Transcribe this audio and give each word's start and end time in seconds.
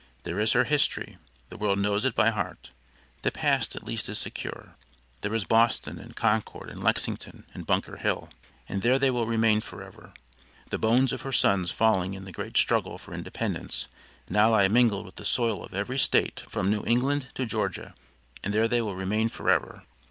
There 0.23 0.39
is 0.39 0.53
her 0.53 0.63
history, 0.63 1.19
the 1.49 1.57
world 1.57 1.77
knows 1.77 2.05
it 2.05 2.15
by 2.15 2.31
heart. 2.31 2.71
The 3.21 3.31
past 3.31 3.75
at 3.75 3.83
least 3.83 4.09
is 4.09 4.17
secure. 4.17 4.73
There 5.21 5.35
is 5.35 5.45
Boston, 5.45 5.99
and 5.99 6.15
Concord, 6.15 6.71
and 6.71 6.83
Lexington, 6.83 7.45
and 7.53 7.67
Bunker 7.67 7.97
Hill, 7.97 8.29
and 8.67 8.81
there 8.81 8.97
they 8.97 9.11
will 9.11 9.27
remain 9.27 9.61
forever. 9.61 10.15
The 10.71 10.79
bones 10.79 11.13
of 11.13 11.21
her 11.21 11.31
sons 11.31 11.69
falling 11.69 12.15
in 12.15 12.25
the 12.25 12.31
great 12.31 12.57
struggle 12.57 12.97
for 12.97 13.13
independence 13.13 13.87
now 14.27 14.49
lie 14.53 14.67
mingled 14.67 15.05
with 15.05 15.17
the 15.17 15.23
soil 15.23 15.63
of 15.63 15.75
every 15.75 15.99
State 15.99 16.39
from 16.49 16.71
New 16.71 16.83
England 16.87 17.27
to 17.35 17.45
Georgia, 17.45 17.93
and 18.43 18.55
there 18.55 18.67
they 18.67 18.81
will 18.81 18.95
remain 18.95 19.29
forever. 19.29 19.83